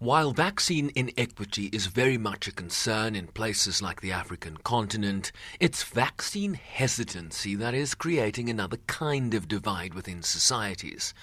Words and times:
While 0.00 0.30
vaccine 0.30 0.92
inequity 0.94 1.70
is 1.72 1.86
very 1.86 2.18
much 2.18 2.46
a 2.46 2.52
concern 2.52 3.16
in 3.16 3.26
places 3.26 3.82
like 3.82 4.00
the 4.00 4.12
African 4.12 4.56
continent, 4.58 5.32
it's 5.58 5.82
vaccine 5.82 6.54
hesitancy 6.54 7.56
that 7.56 7.74
is 7.74 7.96
creating 7.96 8.48
another 8.48 8.76
kind 8.86 9.34
of 9.34 9.48
divide 9.48 9.94
within 9.94 10.22
societies. 10.22 11.14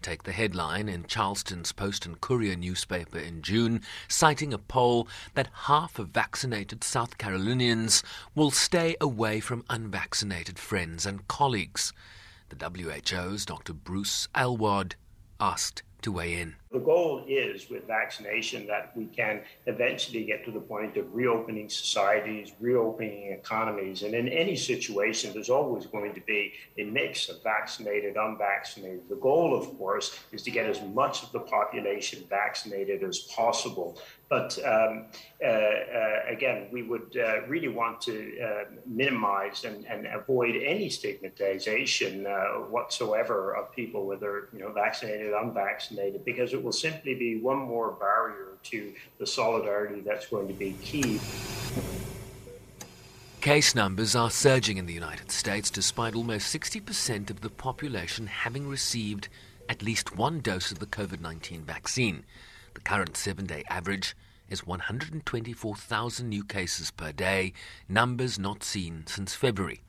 Take 0.00 0.22
the 0.22 0.32
headline 0.32 0.88
in 0.88 1.04
Charleston's 1.04 1.72
Post 1.72 2.06
and 2.06 2.22
Courier 2.22 2.56
newspaper 2.56 3.18
in 3.18 3.42
June, 3.42 3.82
citing 4.08 4.54
a 4.54 4.58
poll 4.58 5.06
that 5.34 5.50
half 5.64 5.98
of 5.98 6.08
vaccinated 6.08 6.82
South 6.82 7.18
Carolinians 7.18 8.02
will 8.34 8.50
stay 8.50 8.96
away 8.98 9.40
from 9.40 9.62
unvaccinated 9.68 10.58
friends 10.58 11.04
and 11.04 11.28
colleagues. 11.28 11.92
The 12.48 12.56
WHO's 12.56 13.44
Dr. 13.44 13.74
Bruce 13.74 14.26
Aylward 14.34 14.94
asked 15.38 15.82
to 16.00 16.10
weigh 16.10 16.32
in. 16.40 16.56
The 16.72 16.78
goal 16.78 17.24
is 17.28 17.68
with 17.68 17.86
vaccination 17.86 18.66
that 18.66 18.96
we 18.96 19.04
can 19.06 19.42
eventually 19.66 20.24
get 20.24 20.42
to 20.46 20.50
the 20.50 20.60
point 20.60 20.96
of 20.96 21.14
reopening 21.14 21.68
societies, 21.68 22.52
reopening 22.60 23.32
economies. 23.32 24.02
And 24.02 24.14
in 24.14 24.26
any 24.28 24.56
situation, 24.56 25.34
there's 25.34 25.50
always 25.50 25.84
going 25.84 26.14
to 26.14 26.20
be 26.22 26.52
a 26.78 26.84
mix 26.84 27.28
of 27.28 27.42
vaccinated, 27.42 28.16
unvaccinated. 28.16 29.08
The 29.10 29.16
goal, 29.16 29.54
of 29.54 29.76
course, 29.76 30.18
is 30.32 30.42
to 30.42 30.50
get 30.50 30.64
as 30.64 30.80
much 30.80 31.22
of 31.22 31.30
the 31.32 31.40
population 31.40 32.24
vaccinated 32.30 33.02
as 33.02 33.18
possible. 33.18 33.98
But 34.32 34.58
um, 34.64 35.08
uh, 35.44 35.46
uh, 35.46 36.20
again, 36.26 36.68
we 36.72 36.82
would 36.82 37.14
uh, 37.22 37.42
really 37.46 37.68
want 37.68 38.00
to 38.02 38.40
uh, 38.40 38.64
minimize 38.86 39.64
and, 39.64 39.84
and, 39.84 40.06
avoid 40.06 40.56
any 40.56 40.88
stigmatization 40.88 42.26
uh, 42.26 42.60
whatsoever 42.70 43.54
of 43.54 43.70
people, 43.72 44.06
whether 44.06 44.48
you 44.54 44.60
know 44.60 44.72
vaccinated, 44.72 45.34
unvaccinated, 45.34 46.24
because 46.24 46.54
it 46.54 46.61
will 46.62 46.72
simply 46.72 47.14
be 47.14 47.40
one 47.40 47.58
more 47.58 47.92
barrier 47.92 48.58
to 48.64 48.92
the 49.18 49.26
solidarity 49.26 50.00
that's 50.00 50.26
going 50.26 50.48
to 50.48 50.54
be 50.54 50.72
key. 50.82 51.20
Case 53.40 53.74
numbers 53.74 54.14
are 54.14 54.30
surging 54.30 54.76
in 54.76 54.86
the 54.86 54.92
United 54.92 55.32
States 55.32 55.68
despite 55.68 56.14
almost 56.14 56.54
60% 56.54 57.28
of 57.28 57.40
the 57.40 57.50
population 57.50 58.28
having 58.28 58.68
received 58.68 59.28
at 59.68 59.82
least 59.82 60.16
one 60.16 60.40
dose 60.40 60.70
of 60.70 60.78
the 60.78 60.86
COVID 60.86 61.20
19 61.20 61.62
vaccine. 61.62 62.24
The 62.74 62.80
current 62.80 63.16
seven 63.16 63.46
day 63.46 63.64
average 63.68 64.14
is 64.48 64.66
124,000 64.66 66.28
new 66.28 66.44
cases 66.44 66.90
per 66.90 67.10
day, 67.10 67.52
numbers 67.88 68.38
not 68.38 68.62
seen 68.62 69.04
since 69.06 69.34
February. 69.34 69.80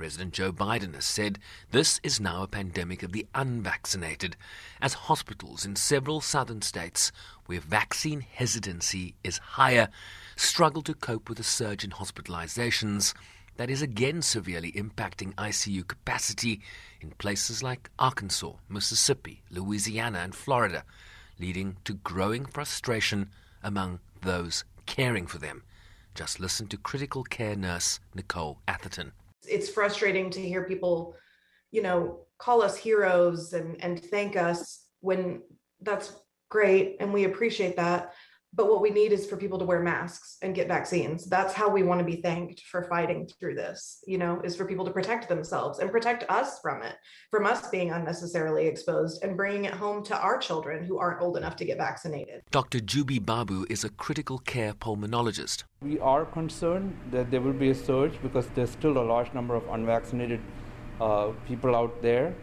President 0.00 0.32
Joe 0.32 0.50
Biden 0.50 0.94
has 0.94 1.04
said 1.04 1.38
this 1.72 2.00
is 2.02 2.18
now 2.18 2.42
a 2.42 2.48
pandemic 2.48 3.02
of 3.02 3.12
the 3.12 3.26
unvaccinated, 3.34 4.34
as 4.80 4.94
hospitals 4.94 5.66
in 5.66 5.76
several 5.76 6.22
southern 6.22 6.62
states 6.62 7.12
where 7.44 7.60
vaccine 7.60 8.22
hesitancy 8.22 9.14
is 9.22 9.36
higher 9.36 9.90
struggle 10.36 10.80
to 10.80 10.94
cope 10.94 11.28
with 11.28 11.38
a 11.38 11.42
surge 11.42 11.84
in 11.84 11.90
hospitalizations 11.90 13.12
that 13.58 13.68
is 13.68 13.82
again 13.82 14.22
severely 14.22 14.72
impacting 14.72 15.34
ICU 15.34 15.86
capacity 15.86 16.62
in 17.02 17.10
places 17.18 17.62
like 17.62 17.90
Arkansas, 17.98 18.54
Mississippi, 18.70 19.42
Louisiana, 19.50 20.20
and 20.20 20.34
Florida, 20.34 20.82
leading 21.38 21.76
to 21.84 21.92
growing 21.92 22.46
frustration 22.46 23.28
among 23.62 24.00
those 24.22 24.64
caring 24.86 25.26
for 25.26 25.36
them. 25.36 25.62
Just 26.14 26.40
listen 26.40 26.68
to 26.68 26.78
critical 26.78 27.22
care 27.22 27.54
nurse 27.54 28.00
Nicole 28.14 28.60
Atherton 28.66 29.12
it's 29.48 29.68
frustrating 29.68 30.30
to 30.30 30.40
hear 30.40 30.64
people, 30.64 31.14
you 31.70 31.82
know, 31.82 32.26
call 32.38 32.62
us 32.62 32.76
heroes 32.76 33.52
and 33.52 33.82
and 33.82 34.02
thank 34.02 34.36
us 34.36 34.86
when 35.00 35.42
that's 35.82 36.12
great 36.48 36.96
and 37.00 37.12
we 37.12 37.24
appreciate 37.24 37.76
that 37.76 38.12
but 38.54 38.68
what 38.68 38.80
we 38.80 38.90
need 38.90 39.12
is 39.12 39.26
for 39.26 39.36
people 39.36 39.58
to 39.58 39.64
wear 39.64 39.80
masks 39.80 40.36
and 40.42 40.54
get 40.54 40.68
vaccines. 40.68 41.26
That's 41.26 41.54
how 41.54 41.68
we 41.68 41.82
want 41.82 42.00
to 42.00 42.04
be 42.04 42.20
thanked 42.20 42.62
for 42.62 42.82
fighting 42.84 43.28
through 43.38 43.54
this 43.54 44.00
you 44.06 44.18
know 44.18 44.40
is 44.42 44.56
for 44.56 44.64
people 44.64 44.84
to 44.84 44.90
protect 44.90 45.28
themselves 45.28 45.78
and 45.78 45.90
protect 45.90 46.24
us 46.28 46.60
from 46.60 46.82
it 46.82 46.96
from 47.30 47.46
us 47.46 47.68
being 47.68 47.90
unnecessarily 47.90 48.66
exposed 48.66 49.22
and 49.22 49.36
bringing 49.36 49.64
it 49.64 49.74
home 49.74 50.02
to 50.04 50.16
our 50.16 50.38
children 50.38 50.84
who 50.84 50.98
aren't 50.98 51.20
old 51.20 51.36
enough 51.36 51.56
to 51.56 51.64
get 51.64 51.78
vaccinated. 51.78 52.42
Dr 52.50 52.80
juby 52.80 53.24
babu 53.24 53.66
is 53.68 53.84
a 53.84 53.90
critical 53.90 54.38
care 54.38 54.72
pulmonologist. 54.72 55.64
We 55.82 55.98
are 56.00 56.24
concerned 56.24 56.96
that 57.10 57.30
there 57.30 57.40
will 57.40 57.60
be 57.66 57.70
a 57.70 57.74
surge 57.74 58.20
because 58.22 58.46
there's 58.54 58.70
still 58.70 58.98
a 58.98 59.06
large 59.12 59.32
number 59.32 59.54
of 59.54 59.68
unvaccinated 59.68 60.40
uh, 61.00 61.28
people 61.46 61.74
out 61.74 62.02
there. 62.02 62.34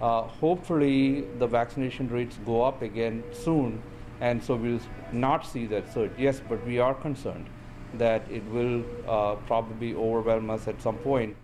Uh, 0.00 0.22
hopefully 0.22 1.22
the 1.38 1.46
vaccination 1.46 2.08
rates 2.08 2.38
go 2.44 2.62
up 2.62 2.82
again 2.82 3.22
soon 3.32 3.82
and 4.20 4.42
so 4.42 4.56
we'll 4.56 4.80
not 5.12 5.46
see 5.46 5.66
that 5.66 5.92
surge. 5.92 6.12
Yes, 6.18 6.40
but 6.48 6.64
we 6.66 6.78
are 6.78 6.94
concerned 6.94 7.46
that 7.94 8.22
it 8.30 8.44
will 8.50 8.84
uh, 9.06 9.36
probably 9.46 9.94
overwhelm 9.94 10.50
us 10.50 10.68
at 10.68 10.80
some 10.80 10.96
point. 10.98 11.36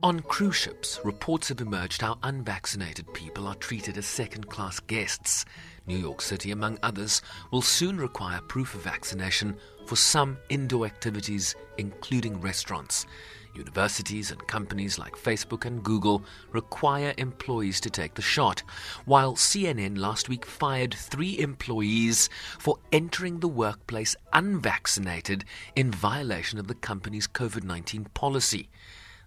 On 0.00 0.20
cruise 0.20 0.54
ships, 0.54 1.00
reports 1.02 1.48
have 1.48 1.60
emerged 1.60 2.02
how 2.02 2.18
unvaccinated 2.22 3.12
people 3.14 3.48
are 3.48 3.56
treated 3.56 3.98
as 3.98 4.06
second 4.06 4.48
class 4.48 4.78
guests. 4.78 5.44
New 5.86 5.96
York 5.96 6.22
City, 6.22 6.52
among 6.52 6.78
others, 6.84 7.20
will 7.50 7.62
soon 7.62 7.98
require 7.98 8.40
proof 8.42 8.76
of 8.76 8.82
vaccination 8.82 9.56
for 9.86 9.96
some 9.96 10.38
indoor 10.50 10.86
activities, 10.86 11.56
including 11.78 12.40
restaurants. 12.40 13.06
Universities 13.58 14.30
and 14.30 14.46
companies 14.46 14.98
like 14.98 15.14
Facebook 15.16 15.64
and 15.64 15.82
Google 15.82 16.22
require 16.52 17.12
employees 17.18 17.80
to 17.80 17.90
take 17.90 18.14
the 18.14 18.22
shot, 18.22 18.62
while 19.04 19.34
CNN 19.34 19.98
last 19.98 20.28
week 20.28 20.46
fired 20.46 20.94
three 20.94 21.38
employees 21.38 22.30
for 22.58 22.78
entering 22.92 23.40
the 23.40 23.48
workplace 23.48 24.16
unvaccinated 24.32 25.44
in 25.76 25.90
violation 25.90 26.58
of 26.58 26.68
the 26.68 26.74
company's 26.74 27.26
COVID 27.26 27.64
19 27.64 28.06
policy. 28.14 28.68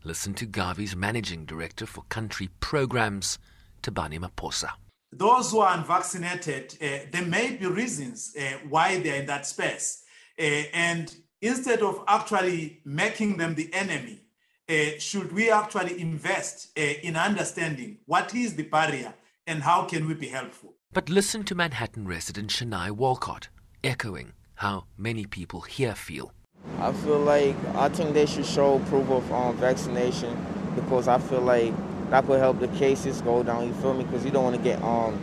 Listen 0.03 0.33
to 0.33 0.47
Gavi's 0.47 0.95
managing 0.95 1.45
director 1.45 1.85
for 1.85 2.03
country 2.09 2.49
programs, 2.59 3.37
Thabani 3.83 4.19
Maphosa. 4.19 4.71
Those 5.11 5.51
who 5.51 5.59
are 5.59 5.77
unvaccinated, 5.77 6.77
uh, 6.81 7.05
there 7.11 7.25
may 7.25 7.55
be 7.55 7.67
reasons 7.67 8.33
uh, 8.39 8.57
why 8.69 8.99
they're 8.99 9.19
in 9.19 9.25
that 9.27 9.45
space. 9.45 10.03
Uh, 10.39 10.63
and 10.73 11.13
instead 11.41 11.81
of 11.81 12.03
actually 12.07 12.79
making 12.85 13.37
them 13.37 13.55
the 13.55 13.73
enemy, 13.73 14.21
uh, 14.69 14.99
should 14.99 15.31
we 15.33 15.49
actually 15.49 15.99
invest 15.99 16.69
uh, 16.77 16.81
in 16.81 17.15
understanding 17.15 17.97
what 18.05 18.33
is 18.35 18.55
the 18.55 18.63
barrier 18.63 19.13
and 19.47 19.63
how 19.63 19.83
can 19.85 20.07
we 20.07 20.13
be 20.13 20.27
helpful? 20.27 20.75
But 20.93 21.09
listen 21.09 21.43
to 21.45 21.55
Manhattan 21.55 22.07
resident 22.07 22.51
Shania 22.51 22.91
Walcott, 22.91 23.49
echoing 23.83 24.33
how 24.55 24.85
many 24.97 25.25
people 25.25 25.61
here 25.61 25.95
feel. 25.95 26.31
I 26.79 26.91
feel 26.93 27.19
like 27.19 27.55
I 27.75 27.89
think 27.89 28.13
they 28.13 28.27
should 28.27 28.45
show 28.45 28.79
proof 28.87 29.09
of 29.09 29.31
um, 29.31 29.57
vaccination 29.57 30.37
because 30.75 31.07
I 31.07 31.17
feel 31.17 31.41
like 31.41 31.73
that 32.11 32.25
could 32.27 32.39
help 32.39 32.59
the 32.59 32.67
cases 32.67 33.21
go 33.21 33.41
down. 33.41 33.67
You 33.67 33.73
feel 33.75 33.93
me? 33.95 34.03
Because 34.03 34.23
you 34.23 34.31
don't 34.31 34.43
want 34.43 34.57
to 34.57 34.61
get 34.61 34.81
um 34.83 35.19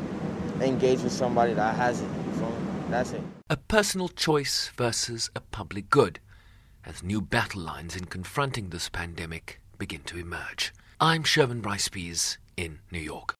engaged 0.60 1.04
with 1.04 1.12
somebody 1.12 1.54
that 1.54 1.76
has 1.76 2.00
it. 2.00 2.08
You 2.26 2.32
feel 2.32 2.50
me? 2.50 2.67
That's 2.88 3.12
it. 3.12 3.20
A 3.50 3.56
personal 3.58 4.08
choice 4.08 4.70
versus 4.74 5.30
a 5.36 5.40
public 5.40 5.90
good, 5.90 6.20
as 6.86 7.02
new 7.02 7.20
battle 7.20 7.60
lines 7.60 7.94
in 7.94 8.06
confronting 8.06 8.70
this 8.70 8.88
pandemic 8.88 9.60
begin 9.76 10.00
to 10.04 10.18
emerge. 10.18 10.72
I'm 10.98 11.22
Sherman 11.22 11.60
Bryce 11.60 11.90
in 12.56 12.78
New 12.90 12.98
York. 12.98 13.36